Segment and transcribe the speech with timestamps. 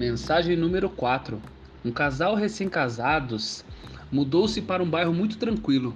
[0.00, 1.38] Mensagem número 4.
[1.84, 3.62] Um casal recém-casados
[4.10, 5.94] mudou-se para um bairro muito tranquilo.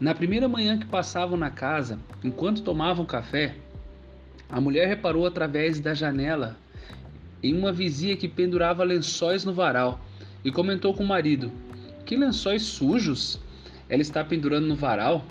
[0.00, 3.54] Na primeira manhã que passavam na casa, enquanto tomavam café,
[4.48, 6.56] a mulher reparou através da janela
[7.40, 10.00] em uma vizinha que pendurava lençóis no varal
[10.44, 11.52] e comentou com o marido:
[12.04, 13.38] Que lençóis sujos!
[13.88, 15.24] Ela está pendurando no varal?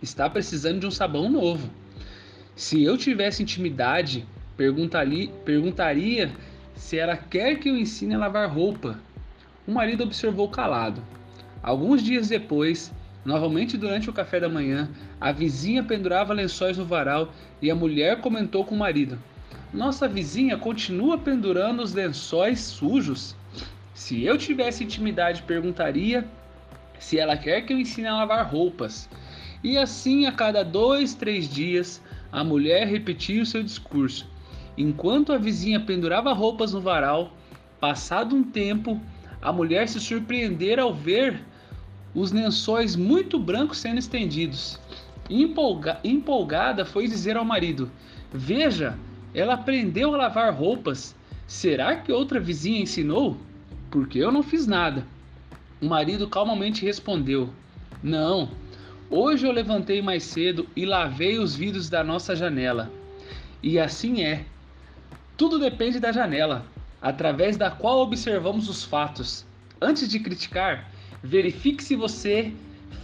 [0.00, 1.68] Está precisando de um sabão novo.
[2.56, 4.26] Se eu tivesse intimidade,
[4.56, 6.32] perguntaria
[6.78, 8.98] se ela quer que eu ensine a lavar roupa.
[9.66, 11.02] O marido observou calado.
[11.60, 14.88] Alguns dias depois, novamente durante o café da manhã,
[15.20, 19.18] a vizinha pendurava lençóis no varal e a mulher comentou com o marido:
[19.74, 23.34] Nossa vizinha continua pendurando os lençóis sujos.
[23.92, 26.24] Se eu tivesse intimidade, perguntaria
[27.00, 29.08] se ela quer que eu ensine a lavar roupas.
[29.64, 34.37] E assim, a cada dois, três dias, a mulher repetia o seu discurso.
[34.80, 37.32] Enquanto a vizinha pendurava roupas no varal,
[37.80, 39.00] passado um tempo,
[39.42, 41.42] a mulher se surpreendera ao ver
[42.14, 44.78] os lençóis muito brancos sendo estendidos.
[45.28, 47.90] Empolga empolgada, foi dizer ao marido:
[48.32, 48.96] Veja,
[49.34, 51.12] ela aprendeu a lavar roupas.
[51.44, 53.36] Será que outra vizinha ensinou?
[53.90, 55.04] Porque eu não fiz nada.
[55.82, 57.50] O marido calmamente respondeu:
[58.00, 58.48] Não,
[59.10, 62.92] hoje eu levantei mais cedo e lavei os vidros da nossa janela.
[63.60, 64.44] E assim é.
[65.38, 66.66] Tudo depende da janela,
[67.00, 69.46] através da qual observamos os fatos.
[69.80, 70.90] Antes de criticar,
[71.22, 72.52] verifique se você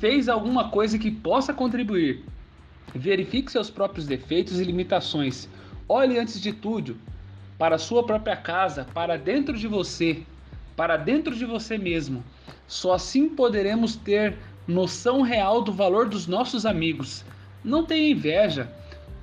[0.00, 2.24] fez alguma coisa que possa contribuir.
[2.92, 5.48] Verifique seus próprios defeitos e limitações.
[5.88, 6.96] Olhe antes de tudo
[7.56, 10.24] para sua própria casa, para dentro de você,
[10.74, 12.24] para dentro de você mesmo.
[12.66, 17.24] Só assim poderemos ter noção real do valor dos nossos amigos.
[17.62, 18.68] Não tenha inveja.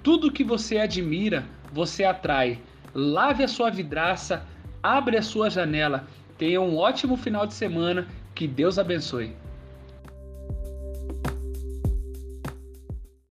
[0.01, 2.57] Tudo que você admira, você atrai
[2.93, 4.45] lave a sua vidraça,
[4.81, 6.05] abre a sua janela.
[6.37, 8.07] Tenha um ótimo final de semana.
[8.33, 9.35] Que Deus abençoe.